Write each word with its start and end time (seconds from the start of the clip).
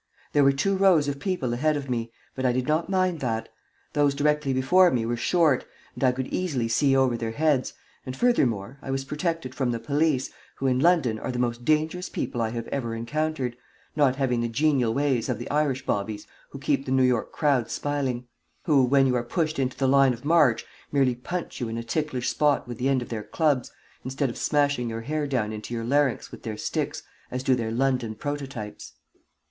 There 0.33 0.43
were 0.43 0.51
two 0.51 0.75
rows 0.75 1.07
of 1.07 1.19
people 1.19 1.53
ahead 1.53 1.77
of 1.77 1.87
me, 1.87 2.11
but 2.33 2.43
I 2.43 2.53
did 2.53 2.67
not 2.67 2.89
mind 2.89 3.19
that. 3.19 3.49
Those 3.93 4.15
directly 4.15 4.51
before 4.51 4.89
me 4.89 5.05
were 5.05 5.15
short, 5.15 5.63
and 5.93 6.03
I 6.03 6.11
could 6.11 6.25
easily 6.29 6.67
see 6.67 6.95
over 6.97 7.15
their 7.15 7.33
heads, 7.33 7.73
and, 8.03 8.17
furthermore, 8.17 8.79
I 8.81 8.89
was 8.89 9.05
protected 9.05 9.53
from 9.53 9.69
the 9.69 9.79
police, 9.79 10.31
who 10.55 10.65
in 10.65 10.79
London 10.79 11.19
are 11.19 11.31
the 11.31 11.37
most 11.37 11.65
dangerous 11.65 12.09
people 12.09 12.41
I 12.41 12.49
have 12.49 12.67
ever 12.69 12.95
encountered, 12.95 13.55
not 13.95 14.15
having 14.15 14.41
the 14.41 14.47
genial 14.49 14.91
ways 14.91 15.29
of 15.29 15.37
the 15.37 15.47
Irish 15.51 15.85
bobbies 15.85 16.25
who 16.49 16.57
keep 16.57 16.87
the 16.87 16.91
New 16.91 17.03
York 17.03 17.31
crowds 17.31 17.71
smiling; 17.71 18.25
who, 18.63 18.83
when 18.83 19.05
you 19.05 19.15
are 19.17 19.23
pushed 19.23 19.59
into 19.59 19.77
the 19.77 19.87
line 19.87 20.13
of 20.13 20.25
march, 20.25 20.65
merely 20.91 21.13
punch 21.13 21.59
you 21.59 21.67
in 21.69 21.77
a 21.77 21.83
ticklish 21.83 22.27
spot 22.27 22.67
with 22.67 22.79
the 22.79 22.89
end 22.89 23.03
of 23.03 23.09
their 23.09 23.21
clubs, 23.21 23.71
instead 24.03 24.31
of 24.31 24.37
smashing 24.37 24.89
your 24.89 25.01
hair 25.01 25.27
down 25.27 25.53
into 25.53 25.75
your 25.75 25.83
larynx 25.83 26.31
with 26.31 26.41
their 26.41 26.57
sticks, 26.57 27.03
as 27.29 27.43
do 27.43 27.53
their 27.53 27.69
London 27.69 28.15
prototypes. 28.15 28.93